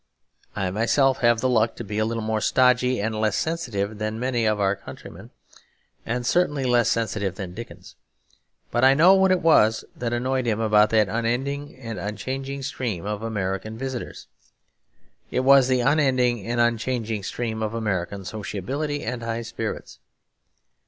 I 0.55 0.71
myself 0.71 1.19
have 1.19 1.41
the 1.41 1.47
luck 1.47 1.75
to 1.75 1.83
be 1.83 1.99
a 1.99 2.05
little 2.05 2.23
more 2.23 2.41
stodgy 2.41 2.99
and 2.99 3.13
less 3.21 3.37
sensitive 3.37 3.99
than 3.99 4.19
many 4.19 4.45
of 4.47 4.57
my 4.57 4.73
countrymen; 4.73 5.29
and 6.07 6.25
certainly 6.25 6.63
less 6.63 6.89
sensitive 6.89 7.35
than 7.35 7.53
Dickens. 7.53 7.93
But 8.71 8.83
I 8.83 8.95
know 8.95 9.13
what 9.13 9.29
it 9.29 9.43
was 9.43 9.85
that 9.95 10.11
annoyed 10.11 10.47
him 10.47 10.59
about 10.59 10.89
that 10.89 11.07
unending 11.07 11.75
and 11.75 11.99
unchanging 11.99 12.63
stream 12.63 13.05
of 13.05 13.21
American 13.21 13.77
visitors; 13.77 14.25
it 15.29 15.41
was 15.41 15.67
the 15.67 15.81
unending 15.81 16.47
and 16.47 16.59
unchanging 16.59 17.21
stream 17.21 17.61
of 17.61 17.75
American 17.75 18.25
sociability 18.25 19.03
and 19.03 19.21
high 19.21 19.43
spirits. 19.43 19.99